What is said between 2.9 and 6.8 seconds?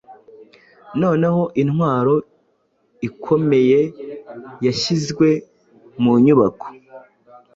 ikomeyeyashyizwe mu nyubako